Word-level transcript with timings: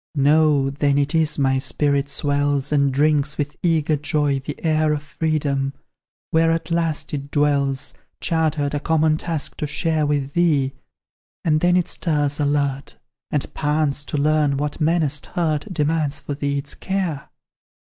Know, 0.15 0.71
then 0.71 0.97
it 0.97 1.13
is 1.13 1.37
my 1.37 1.59
spirit 1.59 2.09
swells, 2.09 2.71
And 2.71 2.91
drinks, 2.91 3.37
with 3.37 3.55
eager 3.61 3.95
joy, 3.95 4.39
the 4.39 4.59
air 4.65 4.93
Of 4.93 5.03
freedom 5.03 5.73
where 6.31 6.49
at 6.49 6.71
last 6.71 7.13
it 7.13 7.29
dwells, 7.29 7.93
Chartered, 8.19 8.73
a 8.73 8.79
common 8.79 9.17
task 9.17 9.57
to 9.57 9.67
share 9.67 10.07
With 10.07 10.33
thee, 10.33 10.73
and 11.45 11.59
then 11.59 11.77
it 11.77 11.87
stirs 11.87 12.39
alert, 12.39 12.97
And 13.29 13.53
pants 13.53 14.03
to 14.05 14.17
learn 14.17 14.57
what 14.57 14.81
menaced 14.81 15.27
hurt 15.27 15.71
Demands 15.71 16.19
for 16.19 16.33
thee 16.33 16.57
its 16.57 16.73
care. 16.73 17.29